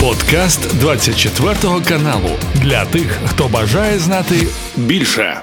[0.00, 1.54] Подкаст 24
[1.88, 4.34] каналу для тих, хто бажає знати
[4.76, 5.40] більше.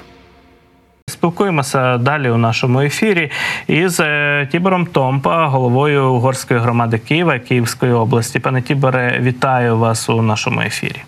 [1.10, 3.30] Спілкуємося далі у нашому ефірі
[3.66, 8.38] із е, Тібором Томпа, головою угорської громади Києва Київської області.
[8.38, 11.02] Пане Тіборе, вітаю вас у нашому ефірі.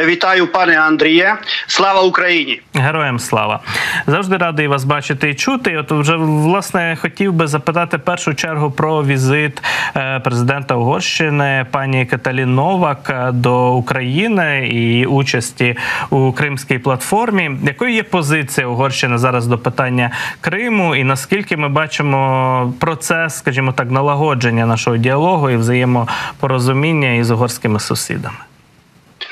[0.00, 1.36] Вітаю, пане Андріє.
[1.66, 2.60] Слава Україні!
[2.74, 3.60] Героям слава!
[4.06, 5.76] Завжди радий вас бачити і чути.
[5.76, 9.62] От вже власне хотів би запитати першу чергу про візит
[9.96, 15.76] е, президента Угорщини пані Каталін Новак до України і участі
[16.10, 17.50] у Кримській платформі.
[17.62, 23.90] Якою є позиція Угорщини зараз до питання Криму, і наскільки ми бачимо процес, скажімо так,
[23.90, 28.38] налагодження нашого діалогу і взаємопорозуміння із угорськими сусідами?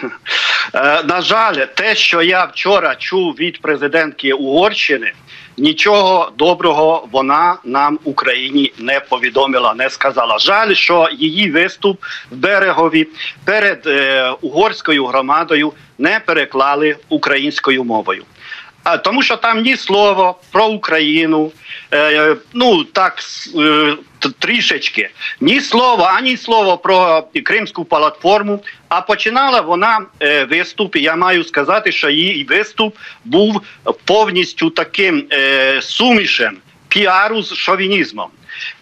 [0.74, 5.12] Е, на жаль, те, що я вчора чув від президентки Угорщини,
[5.56, 10.38] нічого доброго вона нам Україні не повідомила, не сказала.
[10.38, 13.08] Жаль, що її виступ в берегові
[13.44, 18.24] перед е, угорською громадою не переклали українською мовою.
[18.84, 21.52] А тому, що там ні слово про Україну,
[22.52, 23.18] ну так
[23.58, 23.96] е,
[24.38, 25.10] трішечки,
[25.40, 28.60] ні слова, ані слово про Кримську платформу.
[28.88, 30.96] А починала вона е, виступ.
[30.96, 33.62] Я маю сказати, що її виступ був
[34.04, 36.56] повністю таким е, сумішем
[36.88, 38.28] піару з шовінізмом.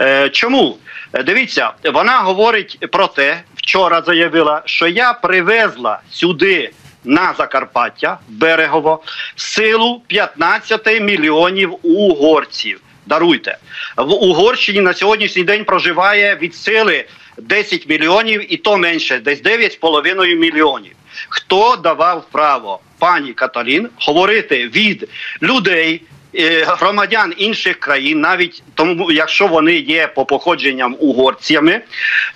[0.00, 0.78] Е, чому
[1.24, 6.70] дивіться, вона говорить про те, вчора заявила, що я привезла сюди
[7.04, 9.02] на Закарпаття берегово
[9.36, 12.80] силу 15 мільйонів угорців.
[13.08, 13.58] Даруйте
[13.96, 17.04] в Угорщині на сьогоднішній день проживає від сили
[17.38, 20.92] 10 мільйонів, і то менше, десь 9,5 мільйонів.
[21.28, 25.08] Хто давав право пані Каталін говорити від
[25.42, 26.02] людей,
[26.34, 31.80] Е, громадян інших країн, навіть тому, якщо вони є по походженням угорцями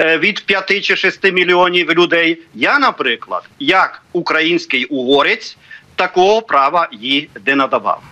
[0.01, 5.57] е, від 5 чи 6 мільйонів людей, я, наприклад, як український угорець.
[6.03, 8.03] Такого права їй не надавав.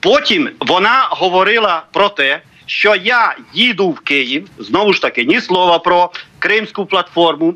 [0.00, 5.78] Потім вона говорила про те, що я їду в Київ знову ж таки ні слова
[5.78, 7.54] про кримську платформу,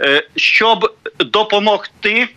[0.00, 2.28] е, щоб допомогти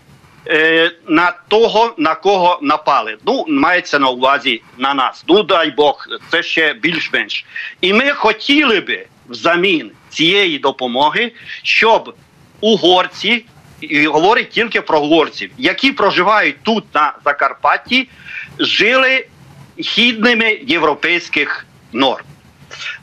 [0.48, 3.18] е, на того, на кого напали.
[3.26, 5.24] Ну, мається на увазі на нас.
[5.28, 7.46] Ну дай Бог, це ще більш-менш.
[7.82, 11.32] І ми хотіли би взамін цієї допомоги,
[11.64, 12.16] щоб
[12.62, 13.46] угорці.
[13.90, 18.10] І говорить тільки про угорців, які проживають тут на Закарпатті,
[18.60, 19.26] жили
[19.80, 22.24] гідними європейських норм.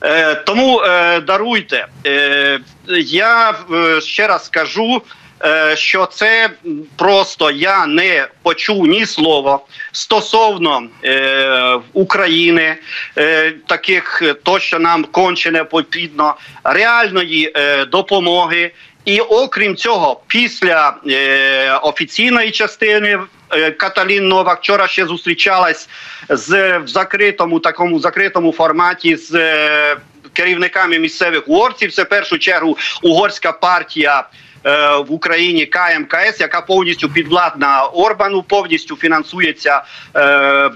[0.03, 2.61] Е, Тому е, даруйте, е,
[3.07, 5.03] я е, ще раз скажу,
[5.45, 6.51] Е, що це
[6.97, 9.59] просто я не почув ні слова
[9.93, 12.77] стосовно е, України,
[13.19, 18.71] е, таких то, що нам конче не потрібно, реальної е, допомоги.
[19.05, 23.19] І окрім цього, після е, офіційної частини
[23.51, 25.89] е, Каталін Новак вчора ще зустрічалась
[26.29, 29.97] з в закритому такому закритому форматі з е,
[30.33, 31.93] керівниками місцевих угорців.
[31.93, 34.25] Це в першу чергу угорська партія.
[34.67, 39.83] Е, в Україні КМКС, яка повністю підвладна Орбану, повністю фінансується.
[40.17, 40.71] Е,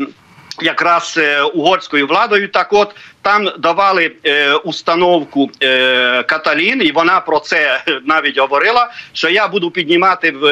[0.62, 7.40] якраз е, угорською владою, так от там давали е, установку е, Каталін, і вона про
[7.40, 8.92] це навіть говорила.
[9.12, 10.44] Що я буду піднімати в,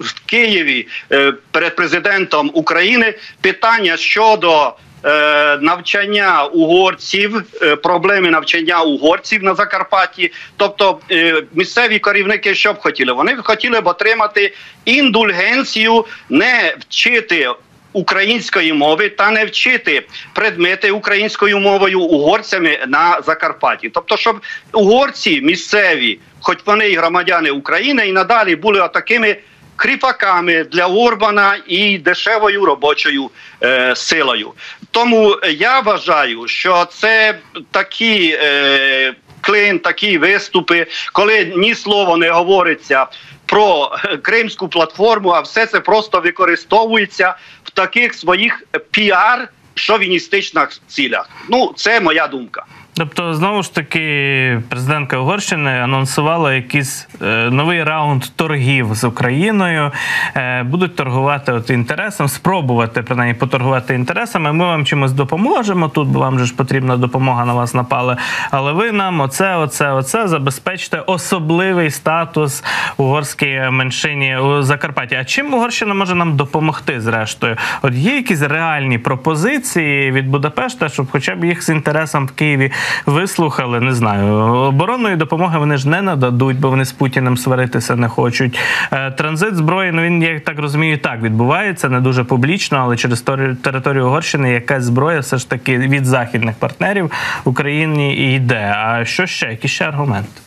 [0.00, 4.74] в Києві е, перед президентом України питання щодо
[5.06, 10.32] Е, навчання угорців, е, проблеми навчання угорців на Закарпатті.
[10.56, 13.12] Тобто е, місцеві керівники що б хотіли?
[13.12, 17.48] Вони хотіли б отримати індульгенцію, не вчити.
[17.94, 24.40] Української мови та не вчити предмети українською мовою угорцями на Закарпатті, тобто, щоб
[24.72, 29.36] угорці місцеві, хоч вони і громадяни України, і надалі були такими
[29.76, 33.30] кріпаками для Орбана і дешевою робочою
[33.62, 34.52] е, силою.
[34.90, 37.38] Тому я вважаю, що це
[37.70, 43.06] такі е, клин, такі виступи, коли ні слово не говориться.
[43.46, 43.92] Про
[44.22, 47.34] кримську платформу, а все це просто використовується
[47.74, 51.30] таких своїх піар шовіністичних цілях.
[51.48, 52.64] Ну це моя думка.
[52.96, 59.90] Тобто, знову ж таки, президентка Угорщини анонсувала якийсь е, новий раунд торгів з Україною.
[60.36, 64.52] Е, будуть торгувати от інтересом, спробувати принаймні поторгувати інтересами.
[64.52, 65.88] Ми вам чимось допоможемо.
[65.88, 68.16] Тут бо вам же ж потрібна допомога на вас напали.
[68.50, 72.64] Але ви нам оце, оце, оце забезпечте особливий статус
[72.96, 75.14] угорській меншині у Закарпатті.
[75.14, 77.00] А чим Угорщина може нам допомогти?
[77.00, 82.30] Зрештою, от є якісь реальні пропозиції від Будапешта, щоб, хоча б їх з інтересом в
[82.30, 82.72] Києві
[83.06, 83.80] вислухали.
[83.80, 88.58] Не знаю, оборонної допомоги вони ж не нададуть, бо вони з Путіним сваритися не хочуть.
[88.92, 93.20] Е, транзит зброї, ну він я так розумію, так відбувається не дуже публічно, але через
[93.62, 97.10] територію Угорщини якась зброя все ж таки від західних партнерів
[97.44, 98.74] Україні і йде.
[98.76, 99.46] А що ще?
[99.46, 100.40] Які ще аргументи?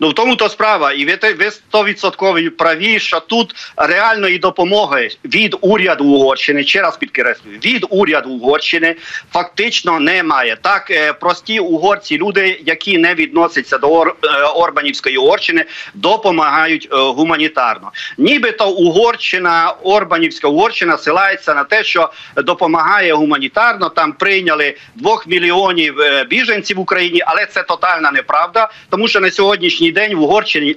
[0.00, 5.56] Ну в тому то справа, і ви ви стовідсоткові праві, що тут реальної допомоги від
[5.60, 8.96] уряду Угорщини, ще раз підкреслюю, від уряду Угорщини
[9.32, 10.56] фактично немає.
[10.62, 14.12] Так е, прості угорці, люди, які не відносяться до е,
[14.54, 15.64] Орбанівської Угорщини,
[15.94, 17.92] допомагають е, гуманітарно.
[18.18, 23.88] Нібито Угорщина, Орбанівська Угорщина силається на те, що допомагає гуманітарно.
[23.88, 25.94] Там прийняли двох мільйонів
[26.30, 30.76] біженців в Україні, але це тотальна неправда, тому що на сьогоднішній сьогоднішній день в Угорщині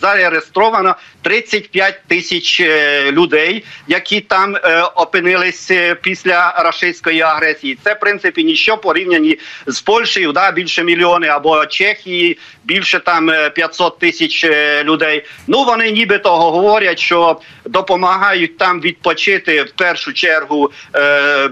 [0.00, 7.78] зареєстровано 35 тисяч е, людей, які там е, опинились е, після рашистської агресії.
[7.84, 13.98] Це в принципі ніщо порівняні з Польщею, да більше мільйони або Чехії, більше там 500
[13.98, 14.46] тисяч
[14.84, 15.24] людей.
[15.46, 20.70] Ну вони нібито говорять, що допомагають там відпочити в першу чергу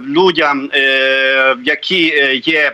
[0.08, 0.70] людям,
[1.64, 2.02] які
[2.44, 2.72] є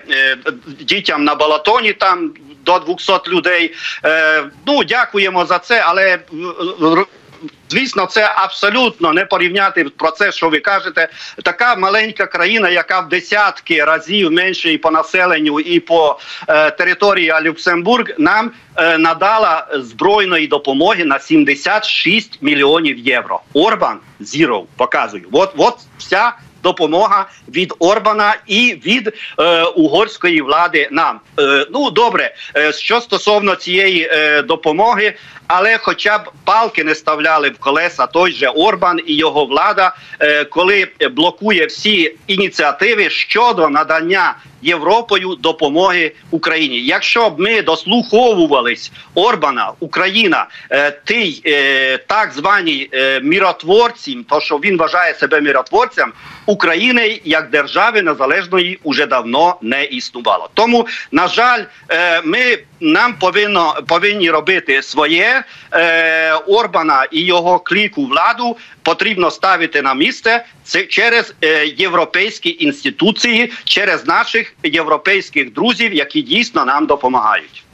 [0.80, 2.32] дітям на балатоні там
[2.64, 3.74] до 200 людей.
[4.04, 6.18] Е, Ну дякуємо за це, але
[7.70, 11.08] Звісно, це абсолютно не порівняти про це, що ви кажете.
[11.44, 16.18] Така маленька країна, яка в десятки разів менше і по населенню, і по
[16.48, 23.40] е, території Люксембург, нам е, надала збройної допомоги на 76 мільйонів євро.
[23.52, 25.24] Орбан зіро показую.
[25.32, 30.88] От, от вся допомога від Орбана і від е, угорської влади.
[30.90, 35.14] Нам е, ну добре, е, що стосовно цієї е, допомоги,
[35.46, 40.44] але хоча б палки не ставляли в колеса той же Орбан і його влада, е,
[40.44, 46.80] коли блокує всі ініціативи щодо надання Європою допомоги Україні.
[46.80, 54.56] Якщо б ми дослуховувались Орбана, Україна, е, тій е, так звані е, міротворці, то що
[54.56, 56.12] він вважає себе міротворцем,
[56.50, 60.50] України як держави незалежної уже давно не існувало.
[60.54, 68.06] Тому на жаль, е, ми нам повинно повинні робити своє е, Орбана і його кліку
[68.06, 76.22] владу потрібно ставити на місце це через е, європейські інституції, через наших європейських друзів, які
[76.22, 77.64] дійсно нам допомагають.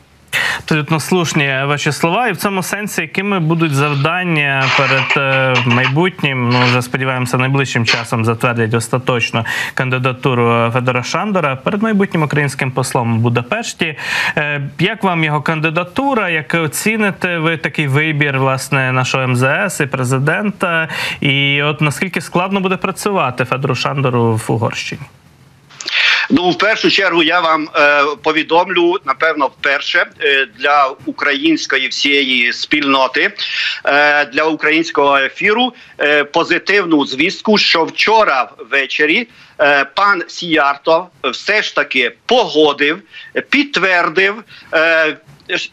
[0.59, 6.59] Абсолютно слушні ваші слова, і в цьому сенсі, якими будуть завдання перед е, майбутнім, ну
[6.65, 9.45] вже сподіваємося, найближчим часом затвердять остаточно
[9.75, 13.97] кандидатуру Федора Шандора перед майбутнім українським послом у Будапешті.
[14.37, 16.29] Е, як вам його кандидатура?
[16.29, 20.89] Як оціните ви такий вибір власне нашого МЗС і президента?
[21.21, 25.03] І от наскільки складно буде працювати Федору Шандору в Угорщині?
[26.31, 33.33] Ну, в першу чергу я вам е, повідомлю напевно вперше е, для української всієї спільноти
[33.85, 39.29] е, для українського ефіру е, позитивну звістку, що вчора ввечері
[39.61, 42.99] е, пан Сіярто все ж таки погодив,
[43.51, 44.45] підтвердив.
[44.75, 45.17] Е,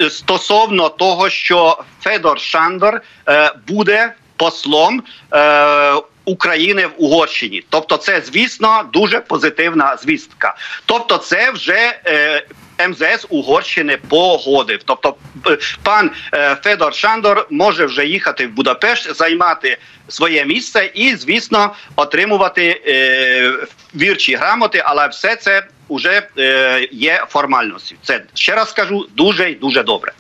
[0.10, 4.14] Стосовно того, що Федор Шандор е, буде
[4.44, 5.04] послом
[5.34, 5.94] е,
[6.26, 7.64] України в Угорщині.
[7.70, 10.56] Тобто, це звісно дуже позитивна звістка.
[10.86, 12.46] Тобто, це вже е,
[12.88, 14.80] МЗС Угорщини погодив.
[14.86, 15.16] Тобто,
[15.48, 21.74] е, пан е, Федор Шандор може вже їхати в Будапешт, займати своє місце і, звісно,
[21.96, 23.54] отримувати е,
[23.96, 25.64] вірчі грамоти, але все це
[25.96, 27.96] вже е, є формальністю.
[28.04, 30.12] Це ще раз скажу дуже і дуже добре.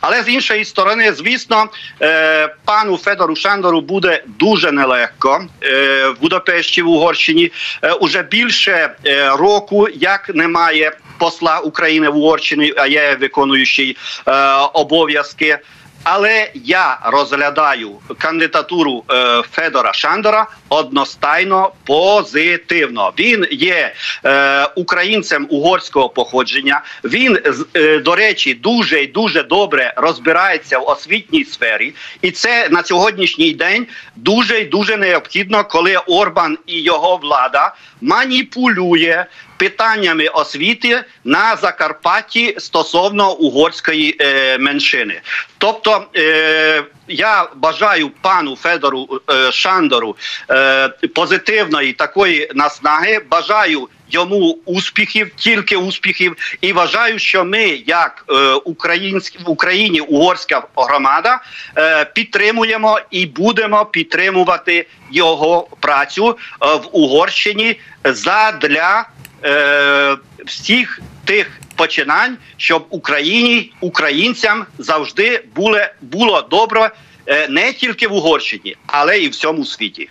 [0.00, 1.66] Але з іншої сторони, звісно,
[2.02, 7.52] е, пану Федору Шандору буде дуже нелегко е, в Будапешті в Угорщині.
[7.82, 14.32] Е, уже більше е, року як немає посла України в Угорщині, а є виконуючий е,
[14.72, 15.58] обов'язки.
[16.08, 23.12] Але я розглядаю кандидатуру е, Федора Шандора одностайно позитивно.
[23.18, 23.92] Він є
[24.24, 26.82] е, українцем угорського походження.
[27.04, 27.38] Він
[27.76, 33.52] е, до речі дуже і дуже добре розбирається в освітній сфері, і це на сьогоднішній
[33.52, 33.86] день
[34.16, 39.24] дуже і дуже необхідно, коли Орбан і його влада маніпулює
[39.56, 45.20] питаннями освіти на Закарпатті стосовно угорської е, меншини.
[45.58, 50.16] Тобто е, я бажаю пану Федору е, Шандору
[50.50, 53.20] е, позитивної такої наснаги.
[53.30, 60.62] Бажаю йому успіхів, тільки успіхів, і вважаю, що ми, як е, українські в Україні, угорська
[60.76, 61.40] громада,
[61.78, 69.08] е, підтримуємо і будемо підтримувати його працю е, в Угорщині задля
[69.44, 70.16] е,
[70.46, 76.90] всіх тих починань, щоб Україні, українцям завжди було, було добре
[77.26, 80.08] е, не тільки в Угорщині, але і в всьому світі.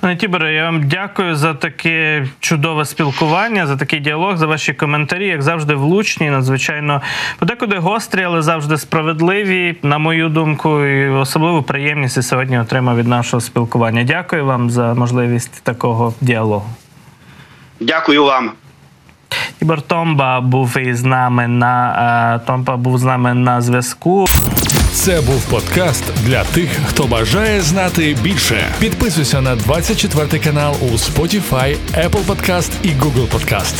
[0.00, 5.26] Пане Тіборе, я вам дякую за таке чудове спілкування, за такий діалог, за ваші коментарі,
[5.26, 7.02] як завжди, влучні, надзвичайно
[7.38, 13.08] подекуди гострі, але завжди справедливі, на мою думку, і особливу приємність я сьогодні отримав від
[13.08, 14.04] нашого спілкування.
[14.04, 16.70] Дякую вам за можливість такого діалогу.
[17.80, 18.50] Дякую вам.
[19.62, 24.26] Ібор Томба був із нами на е, Томба був з нами на зв'язку.
[24.92, 28.64] Це був подкаст для тих, хто бажає знати більше.
[28.78, 33.74] Підписуйся на 24 канал у Spotify, Apple Podcast і Google Podcast.